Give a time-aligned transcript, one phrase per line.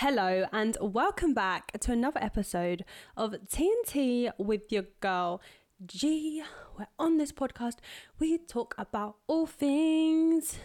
[0.00, 2.84] Hello, and welcome back to another episode
[3.16, 5.42] of TNT with your girl
[5.84, 6.40] G.
[6.78, 7.78] We're on this podcast
[8.20, 10.60] we talk about all things.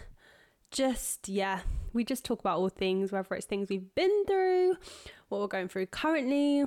[0.70, 1.62] Just, yeah,
[1.92, 4.76] we just talk about all things, whether it's things we've been through,
[5.30, 6.66] what we're going through currently.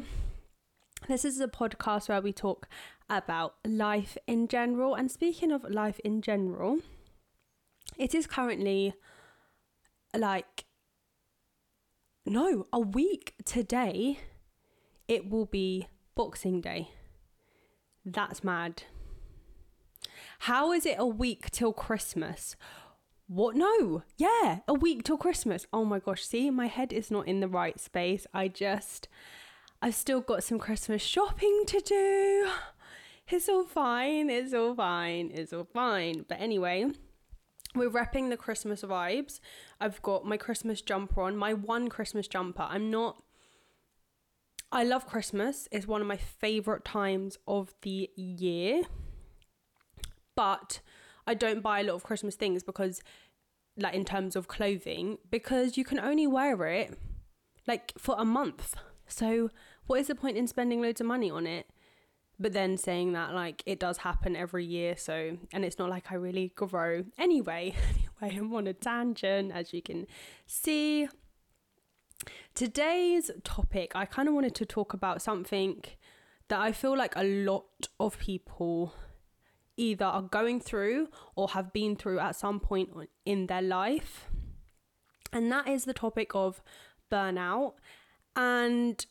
[1.08, 2.68] This is a podcast where we talk
[3.10, 4.94] about life in general.
[4.94, 6.80] And speaking of life in general,
[7.98, 8.94] it is currently
[10.14, 10.66] like
[12.30, 14.20] no, a week today,
[15.08, 16.90] it will be Boxing Day.
[18.06, 18.84] That's mad.
[20.40, 22.56] How is it a week till Christmas?
[23.28, 23.56] What?
[23.56, 24.04] No.
[24.18, 25.66] Yeah, a week till Christmas.
[25.74, 26.24] Oh my gosh.
[26.24, 28.26] See, my head is not in the right space.
[28.34, 29.08] I just,
[29.82, 32.50] I've still got some Christmas shopping to do.
[33.30, 34.30] It's all fine.
[34.30, 35.32] It's all fine.
[35.34, 36.24] It's all fine.
[36.30, 36.86] But anyway,
[37.76, 39.40] we're repping the Christmas vibes.
[39.80, 42.64] I've got my Christmas jumper on, my one Christmas jumper.
[42.64, 43.22] I'm not.
[44.72, 45.68] I love Christmas.
[45.72, 48.84] It's one of my favorite times of the year.
[50.36, 50.82] But
[51.26, 53.02] I don't buy a lot of Christmas things because,
[53.78, 56.98] like, in terms of clothing, because you can only wear it
[57.68, 58.76] like for a month.
[59.08, 59.52] So,
[59.86, 61.68] what is the point in spending loads of money on it?
[62.40, 66.12] But then saying that like it does happen every year so and it's not like
[66.12, 67.04] i really grow.
[67.18, 67.74] Anyway
[68.22, 70.08] anyway i'm on a tangent as you can
[70.46, 71.08] see.
[72.56, 75.84] Today's topic i kind of wanted to talk about something
[76.48, 78.94] that i feel like a lot of people
[79.76, 82.90] either are going through or have been through at some point
[83.26, 84.28] in their life
[85.32, 86.62] and that is the topic of
[87.12, 87.74] burnout.
[88.36, 89.06] And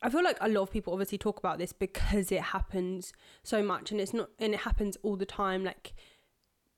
[0.00, 3.62] I feel like a lot of people obviously talk about this because it happens so
[3.62, 5.92] much and it's not and it happens all the time like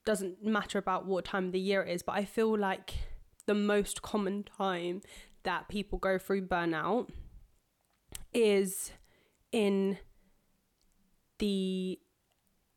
[0.07, 2.95] doesn't matter about what time of the year it is but I feel like
[3.47, 5.03] the most common time
[5.43, 7.09] that people go through burnout
[8.33, 8.93] is
[9.53, 9.99] in
[11.39, 11.99] the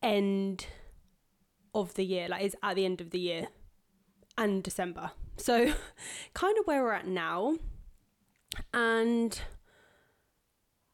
[0.01, 0.67] end
[1.73, 3.47] of the year like it's at the end of the year
[4.37, 5.11] and December.
[5.37, 5.73] So
[6.33, 7.57] kind of where we're at now
[8.73, 9.39] and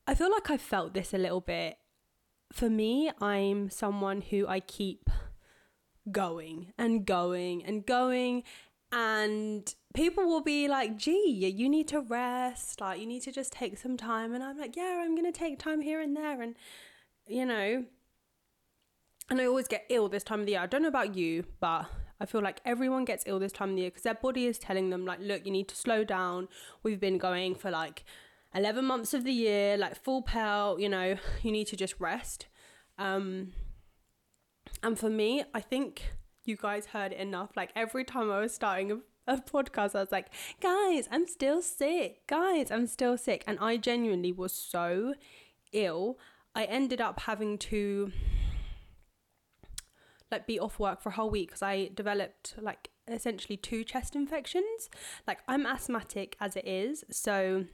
[0.09, 1.78] I feel like I've felt this a little bit.
[2.52, 5.08] For me, I'm someone who I keep
[6.12, 8.42] going and going and going
[8.92, 13.53] and people will be like gee you need to rest like you need to just
[13.53, 16.56] take some time and i'm like yeah i'm gonna take time here and there and
[17.28, 17.86] you know
[19.30, 21.46] and i always get ill this time of the year i don't know about you
[21.59, 21.86] but
[22.20, 24.58] i feel like everyone gets ill this time of the year because their body is
[24.58, 26.47] telling them like look you need to slow down
[26.81, 28.03] we've been going for like
[28.53, 32.47] 11 months of the year, like full pelt, you know, you need to just rest.
[32.97, 33.53] Um,
[34.83, 36.13] and for me, I think
[36.45, 37.51] you guys heard it enough.
[37.55, 40.27] Like every time I was starting a, a podcast, I was like,
[40.61, 42.25] guys, I'm still sick.
[42.27, 43.43] Guys, I'm still sick.
[43.47, 45.13] And I genuinely was so
[45.71, 46.17] ill.
[46.55, 48.11] I ended up having to
[50.31, 54.16] like be off work for a whole week because I developed like essentially two chest
[54.16, 54.89] infections.
[55.27, 57.66] Like I'm asthmatic as it is, so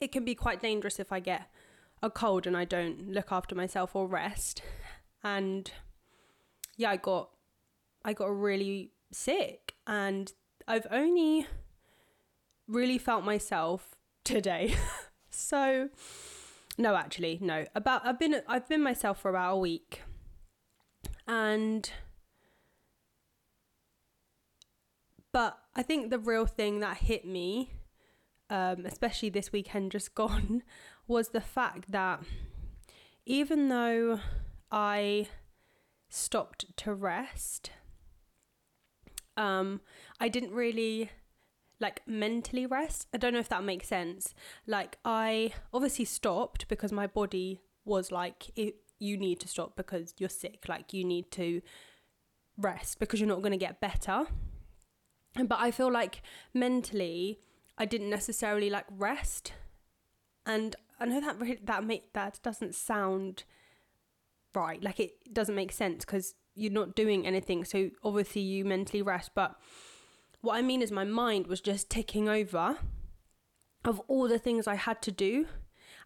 [0.00, 1.50] it can be quite dangerous if I get
[2.02, 4.62] a cold and I don't look after myself or rest.
[5.22, 5.70] And
[6.76, 7.30] yeah, I got
[8.04, 10.32] I got really sick and
[10.66, 11.46] I've only
[12.66, 14.74] really felt myself today.
[15.30, 15.88] so
[16.76, 17.64] no actually, no.
[17.74, 20.02] About I've been I've been myself for about a week.
[21.26, 21.90] And
[25.32, 27.72] but I think the real thing that hit me
[28.50, 30.62] um, especially this weekend just gone,
[31.06, 32.22] was the fact that
[33.26, 34.20] even though
[34.70, 35.28] I
[36.08, 37.70] stopped to rest,
[39.36, 39.80] um,
[40.20, 41.10] I didn't really
[41.80, 43.06] like mentally rest.
[43.14, 44.34] I don't know if that makes sense.
[44.66, 50.14] Like I obviously stopped because my body was like it, you need to stop because
[50.18, 50.64] you're sick.
[50.68, 51.62] Like you need to
[52.56, 54.26] rest because you're not going to get better.
[55.36, 56.22] But I feel like
[56.52, 57.38] mentally
[57.78, 59.52] I didn't necessarily like rest.
[60.44, 63.44] And I know that really, that make that doesn't sound
[64.54, 64.82] right.
[64.82, 67.64] Like it doesn't make sense because you're not doing anything.
[67.64, 69.30] So obviously you mentally rest.
[69.34, 69.56] But
[70.40, 72.78] what I mean is my mind was just ticking over
[73.84, 75.46] of all the things I had to do.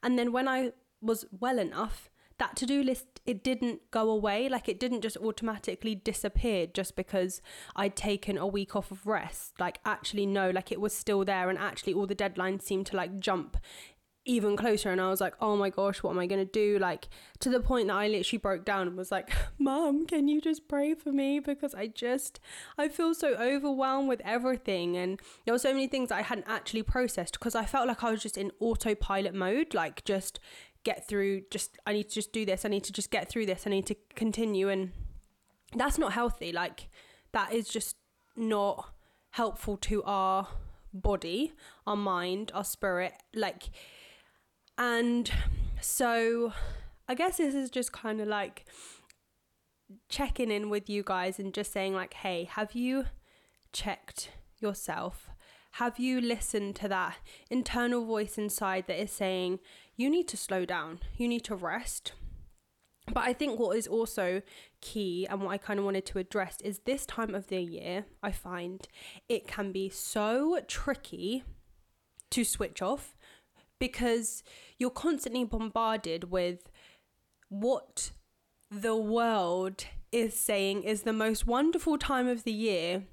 [0.02, 4.68] And then when I was well enough, that to-do list it didn't go away like
[4.68, 7.40] it didn't just automatically disappear just because
[7.76, 11.48] i'd taken a week off of rest like actually no like it was still there
[11.48, 13.56] and actually all the deadlines seemed to like jump
[14.24, 16.78] even closer and I was like, oh my gosh, what am I going to do?
[16.78, 17.08] Like,
[17.40, 20.68] to the point that I literally broke down and was like, Mom, can you just
[20.68, 21.40] pray for me?
[21.40, 22.38] Because I just,
[22.78, 24.96] I feel so overwhelmed with everything.
[24.96, 28.12] And there were so many things I hadn't actually processed because I felt like I
[28.12, 30.38] was just in autopilot mode, like, just
[30.84, 32.64] get through, just, I need to just do this.
[32.64, 33.66] I need to just get through this.
[33.66, 34.68] I need to continue.
[34.68, 34.92] And
[35.74, 36.52] that's not healthy.
[36.52, 36.88] Like,
[37.32, 37.96] that is just
[38.36, 38.92] not
[39.30, 40.48] helpful to our
[40.92, 41.52] body,
[41.86, 43.14] our mind, our spirit.
[43.34, 43.70] Like,
[44.78, 45.30] and
[45.80, 46.52] so
[47.08, 48.64] I guess this is just kind of like
[50.08, 53.06] checking in with you guys and just saying, like, hey, have you
[53.72, 54.30] checked
[54.60, 55.28] yourself?
[55.76, 57.16] Have you listened to that
[57.50, 59.58] internal voice inside that is saying,
[59.96, 62.12] you need to slow down, you need to rest?
[63.12, 64.42] But I think what is also
[64.80, 68.04] key and what I kind of wanted to address is this time of the year,
[68.22, 68.86] I find
[69.28, 71.42] it can be so tricky
[72.30, 73.16] to switch off
[73.80, 74.42] because
[74.78, 76.70] you're constantly bombarded with
[77.48, 78.12] what
[78.70, 83.04] the world is saying is the most wonderful time of the year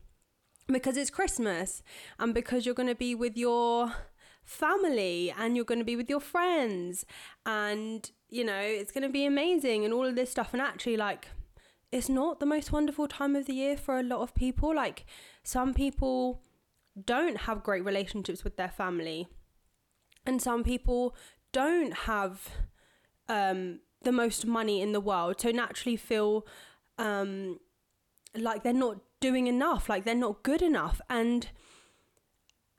[0.74, 1.82] because it's Christmas
[2.20, 3.94] and because you're going to be with your
[4.44, 7.06] family and you're going to be with your friends
[7.46, 10.54] and you know it's going to be amazing and all of this stuff.
[10.54, 11.28] And actually like
[11.92, 14.76] it's not the most wonderful time of the year for a lot of people.
[14.76, 15.06] Like
[15.44, 16.42] some people
[17.06, 19.28] don't have great relationships with their family
[20.26, 21.16] and some people
[21.52, 22.50] don't have
[23.28, 26.46] um, the most money in the world, so naturally feel
[26.98, 27.60] um,
[28.36, 31.50] like they're not doing enough, like they're not good enough, and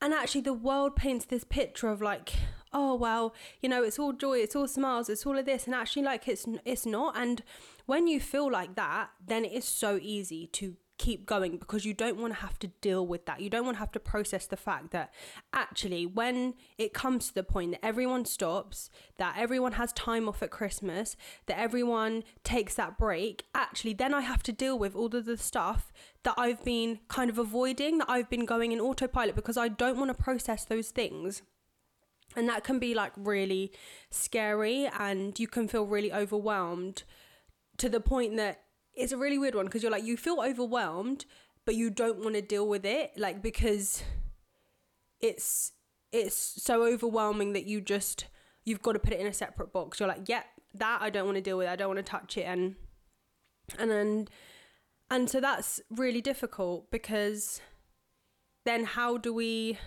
[0.02, 2.32] and actually the world paints this picture of like
[2.72, 5.66] oh well you know it's all joy it's all smiles it's all of this.
[5.66, 7.16] And actually like it's it's not.
[7.16, 7.42] And
[7.86, 11.94] when you feel like that then it is so easy to keep going because you
[11.94, 13.40] don't want to have to deal with that.
[13.40, 15.10] You don't want to have to process the fact that
[15.50, 20.42] actually, when it comes to the point that everyone stops, that everyone has time off
[20.42, 21.16] at Christmas,
[21.46, 25.38] that everyone takes that break, actually, then I have to deal with all of the
[25.38, 25.90] stuff
[26.22, 29.96] that I've been kind of avoiding, that I've been going in autopilot because I don't
[29.96, 31.40] want to process those things.
[32.36, 33.72] And that can be like really
[34.10, 37.04] scary, and you can feel really overwhelmed
[37.78, 38.64] to the point that
[39.00, 41.24] it's a really weird one because you're like you feel overwhelmed
[41.64, 44.02] but you don't want to deal with it like because
[45.20, 45.72] it's
[46.12, 48.26] it's so overwhelming that you just
[48.64, 50.00] you've got to put it in a separate box.
[50.00, 50.42] You're like yeah
[50.74, 52.76] that i don't want to deal with i don't want to touch it and
[53.76, 54.28] and then
[55.10, 57.60] and so that's really difficult because
[58.64, 59.78] then how do we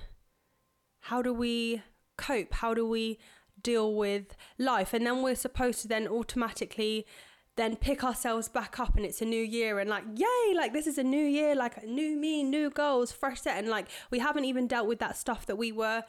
[1.04, 1.82] how do we
[2.18, 2.54] cope?
[2.54, 3.20] How do we
[3.62, 4.94] deal with life?
[4.94, 7.06] And then we're supposed to then automatically
[7.56, 10.88] then pick ourselves back up and it's a new year and like yay like this
[10.88, 13.58] is a new year like new me new goals fresh set.
[13.58, 16.04] And like we haven't even dealt with that stuff that we were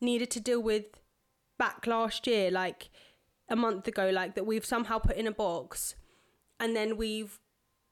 [0.00, 0.84] needed to deal with
[1.58, 2.90] back last year like
[3.48, 5.94] a month ago like that we've somehow put in a box
[6.58, 7.40] and then we've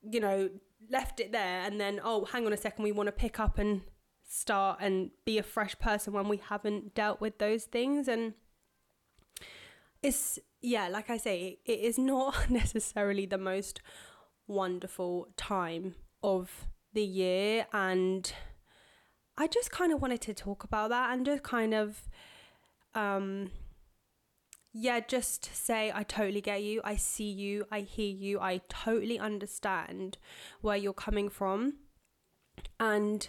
[0.02, 0.50] you know
[0.90, 1.62] left it there.
[1.62, 3.82] And then oh hang on a second we want to pick up and
[4.26, 8.08] start and be a fresh person when we haven't dealt with those things.
[8.08, 8.34] And
[10.02, 13.80] it's yeah, like I say, it is not necessarily the most
[14.46, 17.66] wonderful time of the year.
[17.72, 18.32] And
[19.36, 22.08] I just kind of wanted to talk about that and just kind of,
[22.94, 23.50] um,
[24.72, 26.80] yeah, just say, I totally get you.
[26.84, 27.66] I see you.
[27.70, 28.40] I hear you.
[28.40, 30.18] I totally understand
[30.60, 31.74] where you're coming from.
[32.80, 33.28] And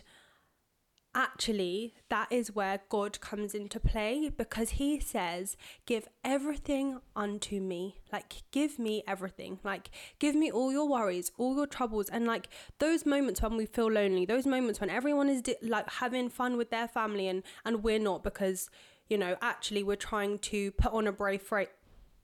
[1.15, 7.97] actually, that is where God comes into play because He says, Give everything unto me.
[8.11, 9.59] Like, give me everything.
[9.63, 12.09] Like, give me all your worries, all your troubles.
[12.09, 12.47] And like
[12.79, 16.57] those moments when we feel lonely, those moments when everyone is di- like having fun
[16.57, 18.69] with their family and, and we're not because,
[19.09, 21.67] you know, actually we're trying to put on a brave, fra-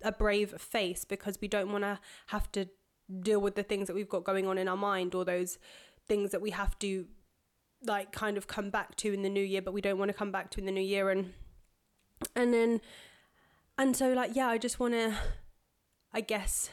[0.01, 2.67] a brave face because we don't want to have to
[3.21, 5.57] deal with the things that we've got going on in our mind or those
[6.07, 7.05] things that we have to
[7.85, 10.17] like kind of come back to in the new year but we don't want to
[10.17, 11.33] come back to in the new year and
[12.35, 12.81] and then
[13.77, 15.13] and so like yeah i just want to
[16.13, 16.69] i guess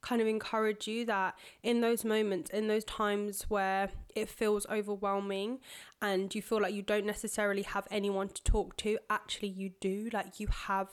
[0.00, 5.60] kind of encourage you that in those moments in those times where it feels overwhelming
[6.00, 10.08] and you feel like you don't necessarily have anyone to talk to actually you do
[10.12, 10.88] like you have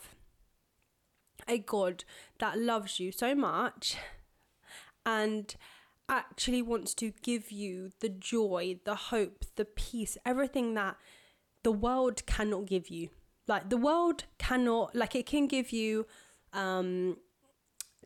[1.48, 2.04] a god
[2.40, 3.98] that loves you so much.
[5.06, 5.56] And
[6.10, 10.98] actually wants to give you the joy, the hope, the peace, everything that
[11.64, 13.10] the world cannot give you.
[13.48, 16.06] Like the world cannot, like it can give you
[16.54, 17.18] um,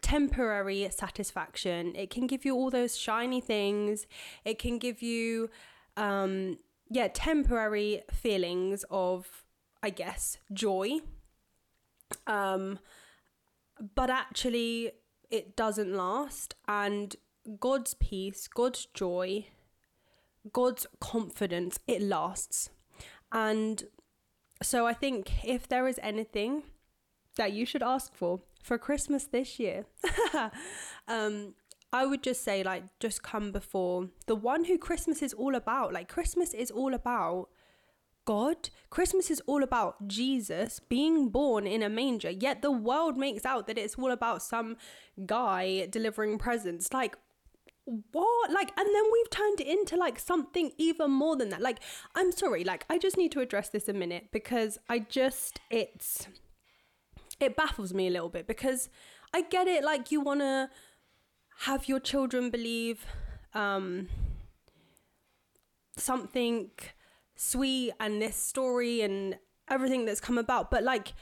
[0.01, 1.95] temporary satisfaction.
[1.95, 4.05] It can give you all those shiny things.
[4.45, 5.49] It can give you,
[5.97, 9.43] um, yeah, temporary feelings of,
[9.81, 10.99] I guess, joy.
[12.27, 12.79] Um,
[13.95, 14.91] but actually,
[15.31, 16.55] it doesn't last.
[16.67, 17.15] And
[17.59, 19.47] God's peace, God's joy,
[20.51, 22.69] God's confidence, it lasts.
[23.31, 23.83] And
[24.61, 26.63] so I think if there is anything
[27.35, 29.85] that you should ask for for Christmas this year,
[31.07, 31.53] um,
[31.91, 35.93] I would just say, like, just come before the one who Christmas is all about.
[35.93, 37.49] Like, Christmas is all about
[38.25, 38.69] God.
[38.89, 43.67] Christmas is all about Jesus being born in a manger, yet the world makes out
[43.67, 44.77] that it's all about some
[45.25, 46.91] guy delivering presents.
[46.93, 47.15] Like,
[47.85, 48.51] what?
[48.51, 51.61] Like, and then we've turned it into like something even more than that.
[51.61, 51.79] Like,
[52.15, 56.27] I'm sorry, like, I just need to address this a minute because I just, it's,
[57.39, 58.89] it baffles me a little bit because
[59.33, 59.83] I get it.
[59.83, 60.69] Like, you want to
[61.59, 63.05] have your children believe
[63.53, 64.09] um,
[65.97, 66.71] something
[67.35, 69.37] sweet and this story and
[69.69, 71.13] everything that's come about but like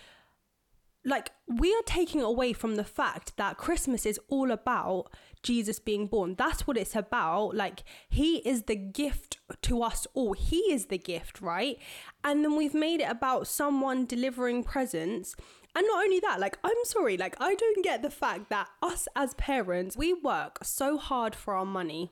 [1.06, 5.06] like we are taking away from the fact that christmas is all about
[5.44, 10.34] jesus being born that's what it's about like he is the gift to us all
[10.34, 11.78] he is the gift right
[12.24, 15.36] and then we've made it about someone delivering presents
[15.76, 19.08] and not only that like i'm sorry like i don't get the fact that us
[19.16, 22.12] as parents we work so hard for our money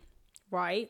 [0.50, 0.90] right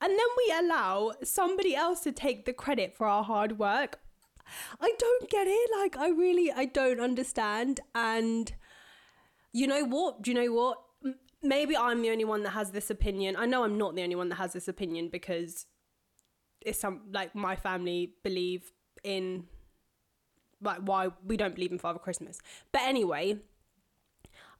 [0.00, 4.00] and then we allow somebody else to take the credit for our hard work.
[4.80, 5.70] I don't get it.
[5.78, 7.80] Like, I really, I don't understand.
[7.94, 8.52] And
[9.52, 10.22] you know what?
[10.22, 10.81] Do you know what?
[11.42, 13.36] Maybe I'm the only one that has this opinion.
[13.36, 15.66] I know I'm not the only one that has this opinion because
[16.60, 18.72] it's some like my family believe
[19.02, 19.44] in
[20.60, 22.38] like why we don't believe in Father Christmas.
[22.70, 23.38] But anyway,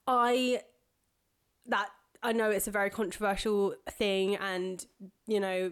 [0.07, 0.61] I
[1.67, 1.89] that
[2.21, 4.85] I know it's a very controversial thing and
[5.27, 5.71] you know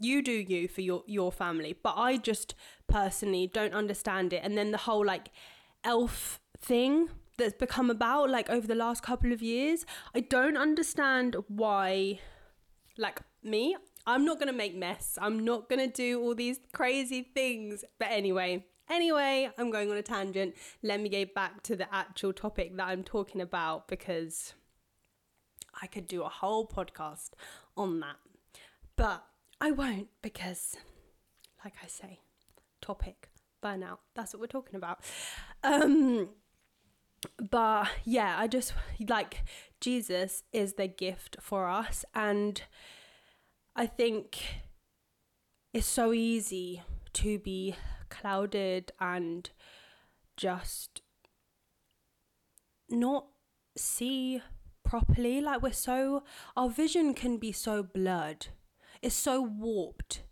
[0.00, 2.54] you do you for your your family but I just
[2.88, 5.28] personally don't understand it and then the whole like
[5.84, 11.36] elf thing that's become about like over the last couple of years I don't understand
[11.48, 12.20] why
[12.96, 13.76] like me
[14.06, 18.64] I'm not to make mess I'm not to do all these crazy things but anyway
[18.90, 22.86] anyway I'm going on a tangent let me get back to the actual topic that
[22.86, 24.54] I'm talking about because
[25.80, 27.30] I could do a whole podcast
[27.76, 28.16] on that.
[28.96, 29.24] But
[29.60, 30.76] I won't because,
[31.64, 32.20] like I say,
[32.80, 33.28] topic,
[33.62, 33.98] burnout.
[34.14, 35.00] That's what we're talking about.
[35.62, 36.28] Um,
[37.50, 38.74] but yeah, I just
[39.08, 39.42] like
[39.80, 42.04] Jesus is the gift for us.
[42.14, 42.62] And
[43.76, 44.42] I think
[45.72, 46.82] it's so easy
[47.14, 47.74] to be
[48.08, 49.50] clouded and
[50.36, 51.02] just
[52.88, 53.26] not
[53.76, 54.42] see
[54.84, 55.40] properly.
[55.40, 56.22] Like we're so,
[56.56, 58.46] our vision can be so blurred.
[59.02, 60.22] It's so warped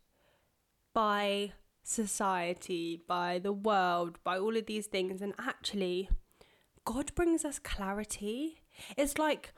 [0.94, 5.20] by society, by the world, by all of these things.
[5.20, 6.08] And actually,
[6.84, 8.62] God brings us clarity.
[8.96, 9.52] It's like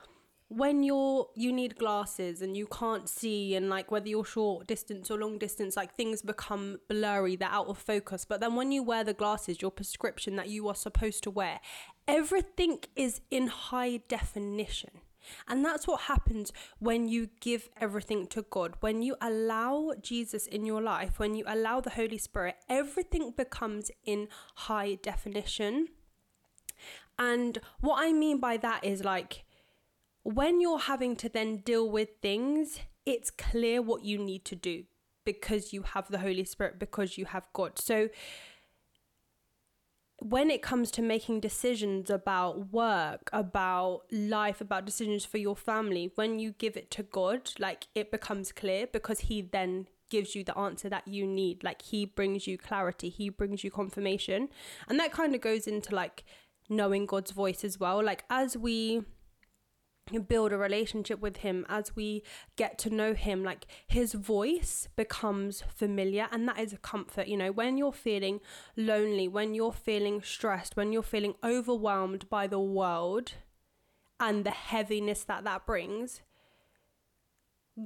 [0.49, 5.11] when you're you need glasses and you can't see and like whether you're short distance
[5.11, 8.83] or long distance like things become blurry they're out of focus but then when you
[8.83, 11.61] wear the glasses your prescription that you are supposed to wear
[12.07, 14.91] everything is in high definition
[15.49, 18.75] and that's what happens when you give everything to God.
[18.81, 23.91] When you allow Jesus in your life, when you allow the Holy Spirit, everything becomes
[24.05, 25.89] in high definition.
[27.19, 29.45] And what I mean by that is like
[30.23, 34.85] when you're having to then deal with things, it's clear what you need to do
[35.25, 37.79] because you have the Holy Spirit, because you have God.
[37.79, 38.09] So
[40.19, 46.11] when it comes to making decisions about work, about life, about decisions for your family,
[46.15, 50.45] when you give it to God, like it becomes clear because He then gives you
[50.45, 51.65] the answer that you need.
[51.65, 54.49] Like He brings you clarity, He brings you confirmation.
[54.89, 56.25] And that kind of goes into like
[56.69, 58.03] knowing God's voice as well.
[58.03, 59.03] Like as we
[60.29, 62.23] build a relationship with him as we
[62.57, 67.37] get to know him like his voice becomes familiar and that is a comfort you
[67.37, 68.39] know when you're feeling
[68.77, 73.33] lonely when you're feeling stressed when you're feeling overwhelmed by the world
[74.21, 76.21] and the heaviness that that brings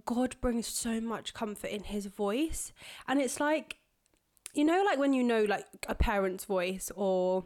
[0.05, 2.73] god brings so much comfort in his voice
[3.07, 3.77] and it's like
[4.55, 7.45] you know like when you know like a parent's voice or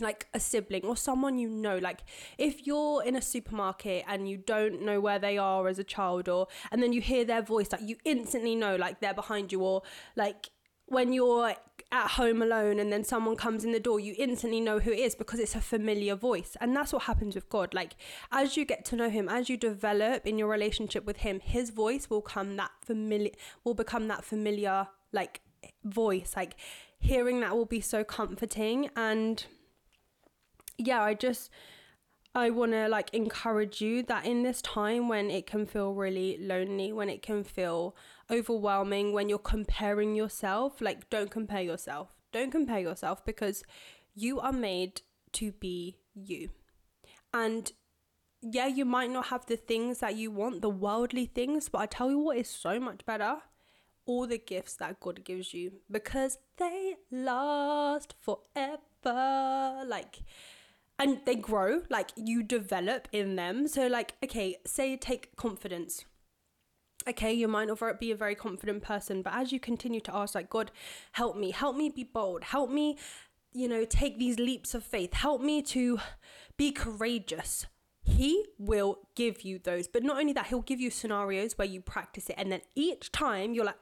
[0.00, 1.78] like a sibling or someone you know.
[1.78, 2.00] Like
[2.38, 6.28] if you're in a supermarket and you don't know where they are as a child
[6.28, 9.62] or and then you hear their voice like you instantly know like they're behind you
[9.62, 9.82] or
[10.16, 10.50] like
[10.86, 11.54] when you're
[11.92, 14.98] at home alone and then someone comes in the door you instantly know who it
[14.98, 16.56] is because it's a familiar voice.
[16.60, 17.74] And that's what happens with God.
[17.74, 17.96] Like
[18.32, 21.70] as you get to know him as you develop in your relationship with him his
[21.70, 23.30] voice will come that familiar
[23.64, 25.40] will become that familiar like
[25.84, 26.34] voice.
[26.36, 26.56] Like
[26.98, 29.44] hearing that will be so comforting and
[30.78, 31.50] yeah, I just
[32.34, 36.36] I want to like encourage you that in this time when it can feel really
[36.38, 37.96] lonely, when it can feel
[38.30, 42.14] overwhelming, when you're comparing yourself, like don't compare yourself.
[42.32, 43.62] Don't compare yourself because
[44.14, 45.00] you are made
[45.32, 46.50] to be you.
[47.32, 47.72] And
[48.42, 51.86] yeah, you might not have the things that you want, the worldly things, but I
[51.86, 53.38] tell you what is so much better
[54.06, 59.84] all the gifts that God gives you because they last forever.
[59.84, 60.20] Like,
[60.98, 63.68] and they grow like you develop in them.
[63.68, 66.04] So like okay say take confidence.
[67.08, 70.34] Okay you might not be a very confident person but as you continue to ask
[70.34, 70.72] like god
[71.12, 72.98] help me help me be bold help me
[73.52, 76.00] you know take these leaps of faith help me to
[76.56, 77.66] be courageous
[78.06, 79.88] he will give you those.
[79.88, 83.10] But not only that he'll give you scenarios where you practice it and then each
[83.10, 83.78] time you're like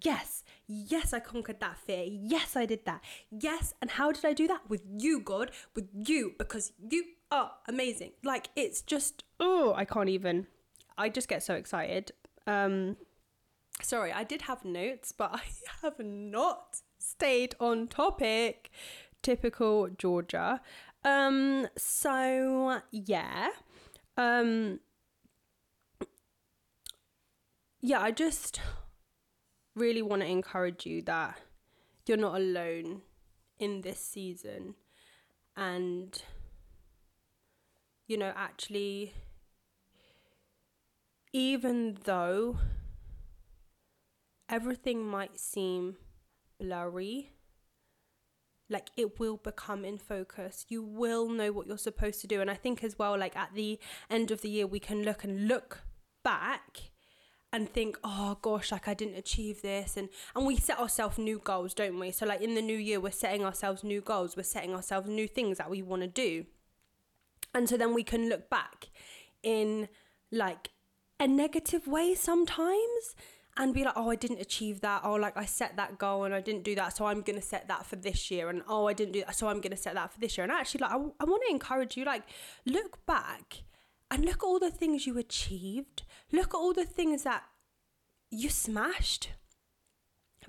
[0.00, 2.04] Yes, yes, I conquered that fear.
[2.08, 3.02] Yes, I did that.
[3.30, 4.68] Yes, and how did I do that?
[4.68, 8.12] With you, God, with you, because you are amazing.
[8.22, 10.46] Like, it's just, oh, I can't even.
[10.96, 12.12] I just get so excited.
[12.46, 12.96] Um,
[13.82, 15.42] sorry, I did have notes, but I
[15.82, 18.70] have not stayed on topic.
[19.22, 20.60] Typical Georgia.
[21.04, 23.50] Um, so yeah.
[24.16, 24.80] Um,
[27.80, 28.60] yeah, I just
[29.74, 31.38] really want to encourage you that
[32.06, 33.02] you're not alone
[33.58, 34.74] in this season
[35.56, 36.22] and
[38.06, 39.12] you know actually
[41.32, 42.58] even though
[44.48, 45.96] everything might seem
[46.58, 47.30] blurry
[48.72, 50.64] like it will become in focus.
[50.68, 52.40] You will know what you're supposed to do.
[52.40, 53.78] And i think as well like at the
[54.10, 55.82] end of the year we can look and look
[56.24, 56.91] back
[57.52, 61.38] and think, oh gosh, like I didn't achieve this, and and we set ourselves new
[61.38, 62.10] goals, don't we?
[62.10, 65.28] So like in the new year, we're setting ourselves new goals, we're setting ourselves new
[65.28, 66.46] things that we want to do,
[67.54, 68.88] and so then we can look back
[69.42, 69.88] in
[70.30, 70.70] like
[71.20, 73.14] a negative way sometimes
[73.56, 75.02] and be like, oh, I didn't achieve that.
[75.04, 76.96] Oh, like I set that goal and I didn't do that.
[76.96, 78.48] So I'm going to set that for this year.
[78.48, 79.36] And oh, I didn't do that.
[79.36, 80.44] So I'm going to set that for this year.
[80.44, 82.22] And actually, like, I, I want to encourage you, like,
[82.64, 83.62] look back
[84.12, 86.02] and look at all the things you achieved.
[86.30, 87.44] Look at all the things that
[88.30, 89.30] you smashed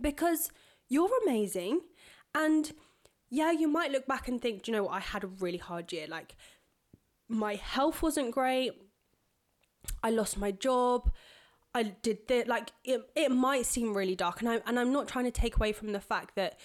[0.01, 0.51] because
[0.89, 1.79] you're amazing.
[2.35, 2.73] And
[3.29, 5.93] yeah, you might look back and think, you know what, I had a really hard
[5.93, 6.07] year.
[6.09, 6.35] Like,
[7.29, 8.73] my health wasn't great.
[10.03, 11.09] I lost my job.
[11.73, 12.49] I did that.
[12.49, 14.41] Like, it, it might seem really dark.
[14.41, 16.59] And, I, and I'm not trying to take away from the fact that,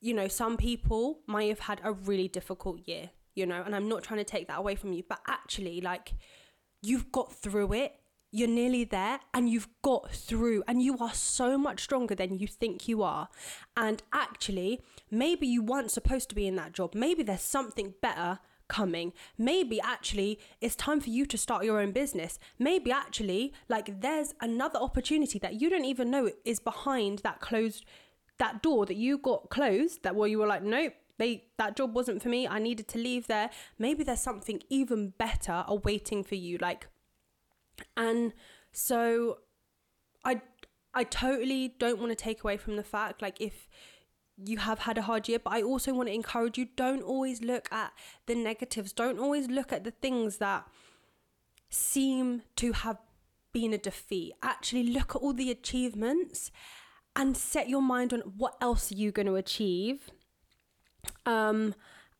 [0.00, 3.88] you know, some people might have had a really difficult year, you know, and I'm
[3.88, 5.04] not trying to take that away from you.
[5.08, 6.12] But actually, like,
[6.82, 7.96] you've got through it.
[8.32, 12.46] You're nearly there and you've got through, and you are so much stronger than you
[12.46, 13.28] think you are.
[13.76, 16.94] And actually, maybe you weren't supposed to be in that job.
[16.94, 18.38] Maybe there's something better
[18.68, 19.12] coming.
[19.36, 22.38] Maybe actually it's time for you to start your own business.
[22.56, 27.84] Maybe actually, like, there's another opportunity that you don't even know is behind that closed,
[28.38, 31.94] that door that you got closed, that where you were like, nope, they that job
[31.94, 32.48] wasn't for me.
[32.48, 33.50] I needed to leave there.
[33.78, 36.88] Maybe there's something even better awaiting for you like
[37.96, 38.34] and
[38.72, 39.38] so
[40.24, 40.40] i
[40.92, 43.68] i totally don't want to take away from the fact like if
[44.36, 47.42] you have had a hard year but i also want to encourage you don't always
[47.42, 47.92] look at
[48.26, 48.92] the negatives.
[48.92, 50.66] Don't always look at the things that
[51.68, 52.98] seem to have
[53.52, 54.32] been a defeat.
[54.42, 56.50] Actually look at all the achievements
[57.16, 60.10] and set your mind on what else are you going to achieve
[61.26, 61.74] um,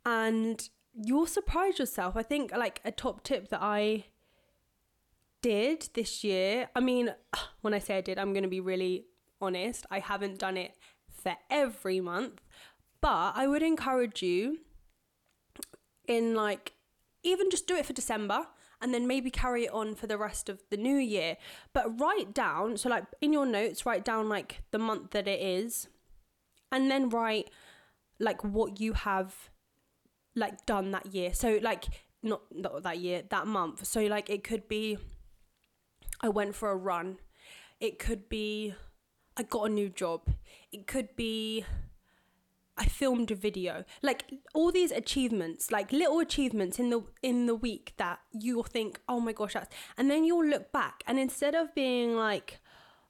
[0.05, 2.17] and you'll surprise yourself.
[2.17, 4.07] I think like a top tip that I
[5.43, 6.69] did this year.
[6.75, 7.15] I mean,
[7.61, 9.07] when I say I did, I'm going to be really
[9.41, 9.87] honest.
[9.91, 10.75] I haven't done it
[11.11, 12.41] for every month,
[13.01, 14.59] but I would encourage you
[16.07, 16.73] in like
[17.23, 18.47] even just do it for December
[18.83, 21.37] and then maybe carry it on for the rest of the new year.
[21.73, 25.41] But write down, so like in your notes, write down like the month that it
[25.41, 25.89] is
[26.73, 27.51] and then write
[28.21, 29.51] like what you have
[30.37, 31.35] like done that year.
[31.35, 31.87] So like
[32.23, 33.85] not not that year, that month.
[33.85, 34.99] So like it could be
[36.21, 37.19] I went for a run.
[37.81, 38.75] It could be
[39.37, 40.29] I got a new job.
[40.71, 41.65] It could be
[42.77, 43.85] I filmed a video.
[44.03, 49.01] Like all these achievements, like little achievements in the in the week that you'll think,
[49.09, 52.61] "Oh my gosh, that's." And then you'll look back and instead of being like,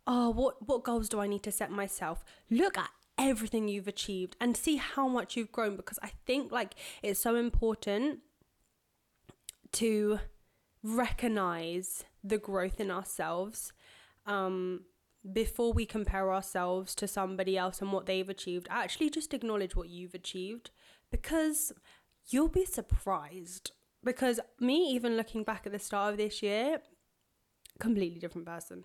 [0.06, 4.34] "Oh, what what goals do I need to set myself?" Look at everything you've achieved
[4.40, 8.20] and see how much you've grown because I think like it's so important
[9.72, 10.18] to
[10.82, 13.72] recognize the growth in ourselves
[14.26, 14.84] um,
[15.32, 18.66] before we compare ourselves to somebody else and what they've achieved.
[18.70, 20.70] Actually, just acknowledge what you've achieved
[21.10, 21.72] because
[22.30, 26.80] you'll be surprised because me even looking back at the start of this year
[27.78, 28.84] completely different person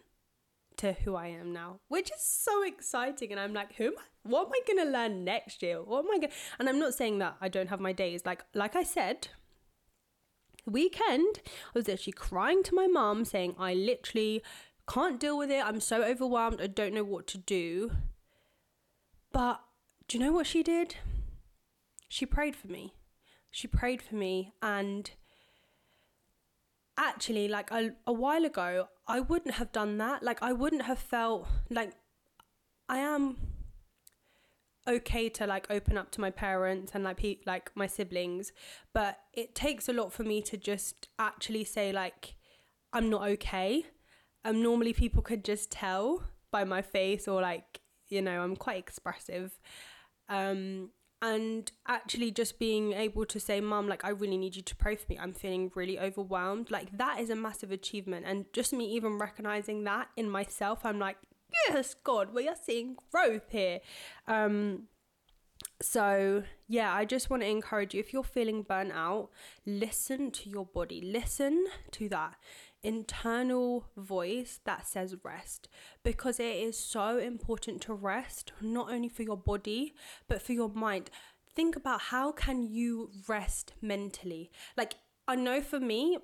[0.78, 3.32] to who I am now, which is so exciting.
[3.32, 4.15] And I'm like, who am I?
[4.26, 5.84] What am I gonna learn next year?
[5.84, 6.34] What am I gonna?
[6.58, 8.26] And I'm not saying that I don't have my days.
[8.26, 9.28] Like, like I said,
[10.66, 14.42] weekend, I was actually crying to my mom, saying I literally
[14.90, 15.64] can't deal with it.
[15.64, 16.60] I'm so overwhelmed.
[16.60, 17.92] I don't know what to do.
[19.32, 19.62] But
[20.08, 20.96] do you know what she did?
[22.10, 22.96] She prayed for me.
[23.52, 25.12] She prayed for me and
[26.98, 30.98] actually like a, a while ago i wouldn't have done that like i wouldn't have
[30.98, 31.92] felt like
[32.88, 33.36] i am
[34.88, 38.52] okay to like open up to my parents and like pe- like my siblings
[38.94, 42.36] but it takes a lot for me to just actually say like
[42.94, 43.86] i'm not okay.
[44.44, 48.78] Um normally people could just tell by my face or like you know i'm quite
[48.78, 49.60] expressive.
[50.30, 54.76] Um and actually just being able to say mum like i really need you to
[54.76, 55.18] pray for me.
[55.20, 56.70] I'm feeling really overwhelmed.
[56.70, 61.00] Like that is a massive achievement and just me even recognizing that in myself i'm
[61.00, 61.18] like
[61.68, 63.80] yes god we are seeing growth here.
[64.28, 64.84] Um
[65.82, 69.30] so yeah i just want to encourage you if you're feeling burnt out
[69.66, 71.02] listen to your body.
[71.02, 72.36] Listen to that
[72.84, 75.68] internal voice that says rest
[76.04, 79.94] because it is so important to rest not only for your body
[80.28, 81.10] but for your mind.
[81.56, 84.52] Think about how can you rest mentally?
[84.78, 84.96] Like
[85.28, 86.18] i know for me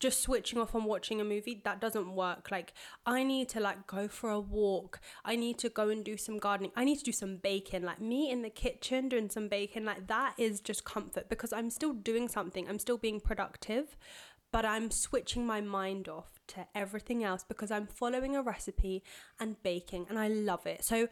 [0.00, 2.50] just switching off and watching a movie that doesn't work.
[2.50, 2.72] Like
[3.04, 5.00] i need to like go for a walk.
[5.24, 6.72] I need to go and do some gardening.
[6.76, 7.82] I need to do some baking.
[7.82, 11.70] Like me in the kitchen doing some baking like that is just comfort because i'm
[11.70, 12.68] still doing something.
[12.68, 13.96] I'm still being productive
[14.52, 19.02] but I'm switching my mind off to everything else because I'm following a recipe
[19.40, 20.84] and baking and I love it.
[20.84, 21.08] So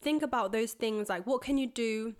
[0.00, 2.14] think about those things like what can you do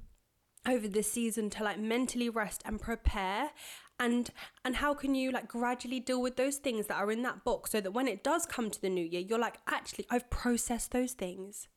[0.66, 3.50] over this season to like mentally rest and prepare
[3.98, 4.30] and
[4.64, 7.66] and how can you like gradually deal with those things that are in that book
[7.66, 10.92] so that when it does come to the new year you're like actually I've processed
[10.92, 11.68] those things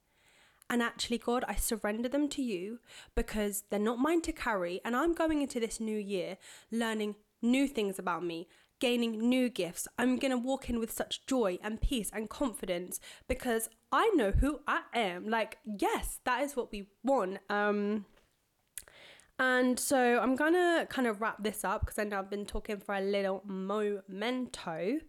[0.70, 2.80] and actually God I surrender them to you
[3.16, 6.38] because they're not mine to carry and I'm going into this new year
[6.72, 8.48] learning new things about me
[8.82, 9.88] gaining new gifts.
[9.98, 14.32] I'm going to walk in with such joy and peace and confidence because I know
[14.32, 15.30] who I am.
[15.30, 17.38] Like, yes, that is what we want.
[17.50, 18.06] Um,
[19.42, 22.46] and so I'm going to kind of wrap this up because I know I've been
[22.46, 25.00] talking for a little momento.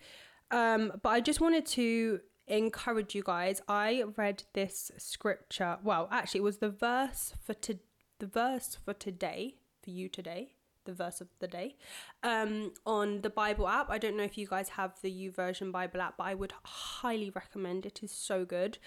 [0.51, 3.61] Um, but I just wanted to encourage you guys.
[3.69, 5.77] I read this scripture.
[5.85, 7.79] Well, actually, it was the verse for to
[8.21, 11.77] the verse for today for you today the verse of the day
[12.23, 13.91] um, on the Bible app.
[13.91, 17.31] I don't know if you guys have the YouVersion Bible app, but I would highly
[17.31, 18.01] recommend it.
[18.03, 18.79] Is so good.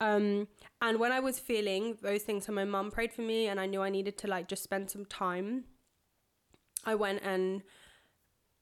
[0.00, 0.48] Um,
[0.80, 3.66] and when I was feeling those things, so my mum prayed for me, and I
[3.66, 5.64] knew I needed to like just spend some time.
[6.84, 7.62] I went and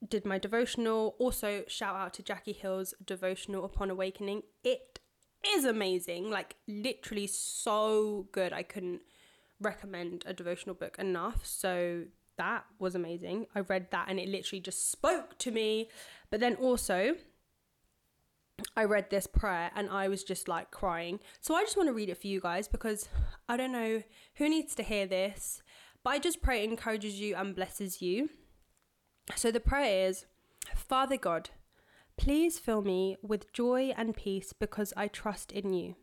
[0.07, 1.15] did my devotional.
[1.19, 4.43] Also, shout out to Jackie Hill's devotional upon awakening.
[4.65, 5.01] It
[5.47, 8.53] is amazing, like literally so good.
[8.53, 9.01] I couldn't
[9.61, 11.45] recommend a devotional book enough.
[11.45, 12.05] So
[12.39, 13.47] that was amazing.
[13.55, 15.89] I read that and it literally just spoke to me.
[16.31, 17.17] But then also,
[18.77, 21.21] I read this prayer and I was just like crying.
[21.41, 23.09] So I just want to read it for you guys because
[23.49, 24.03] I don't know
[24.37, 25.63] who needs to hear this,
[26.03, 28.31] but I just pray it encourages you and blesses you.
[29.37, 30.27] So the prayer is
[30.75, 31.51] Father God,
[32.17, 35.97] please fill me with joy and peace because I trust in you.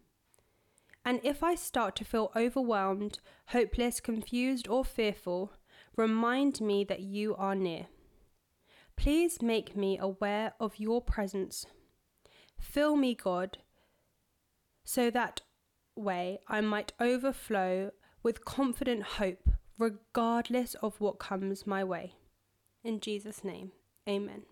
[1.06, 5.54] And if I start to feel overwhelmed, hopeless, confused, or fearful,
[5.96, 7.88] Remind me that you are near.
[8.96, 11.66] Please make me aware of your presence.
[12.60, 13.60] Fill me, God,
[14.84, 15.42] so that
[15.96, 17.92] way I might overflow
[18.24, 22.16] with confident hope, regardless of what comes my way.
[22.84, 23.72] In Jesus' name,
[24.08, 24.44] amen.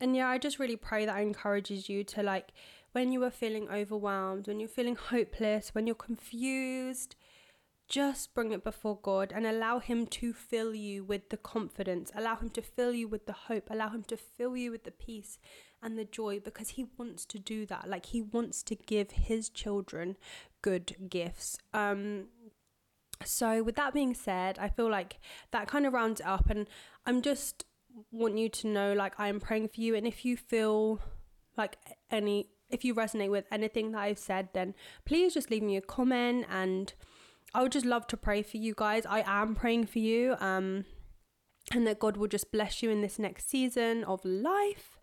[0.00, 2.52] And yeah, I just really pray that encourages you to like
[2.92, 7.16] when you are feeling overwhelmed, when you're feeling hopeless, when you're confused,
[7.88, 12.36] just bring it before God and allow Him to fill you with the confidence, allow
[12.36, 15.38] Him to fill you with the hope, allow Him to fill you with the peace
[15.82, 17.88] and the joy because He wants to do that.
[17.88, 20.16] Like He wants to give His children
[20.62, 21.58] good gifts.
[21.72, 22.28] Um,
[23.24, 25.18] so, with that being said, I feel like
[25.52, 26.66] that kind of rounds it up, and
[27.06, 27.64] I'm just
[28.10, 31.00] want you to know like I am praying for you, and if you feel
[31.56, 31.76] like
[32.10, 35.80] any if you resonate with anything that I've said, then please just leave me a
[35.80, 36.92] comment and
[37.54, 39.06] I would just love to pray for you guys.
[39.06, 40.36] I am praying for you.
[40.40, 40.84] Um,
[41.72, 44.98] and that God will just bless you in this next season of life.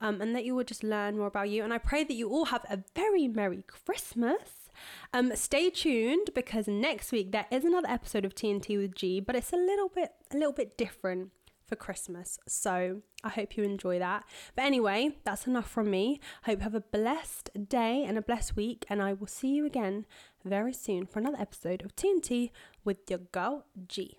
[0.00, 1.62] Um, and that you will just learn more about you.
[1.62, 4.68] And I pray that you all have a very Merry Christmas.
[5.14, 9.36] Um, stay tuned because next week there is another episode of TNT with G, but
[9.36, 11.30] it's a little bit a little bit different
[11.72, 12.38] for Christmas.
[12.48, 14.24] So I hope you enjoy that.
[14.56, 16.20] But anyway, that's enough from me.
[16.42, 19.64] Hope you have a blessed day and a blessed week, and I will see you
[19.64, 20.04] again
[20.44, 22.50] very soon for another episode of TNT
[22.84, 24.18] with your girl G.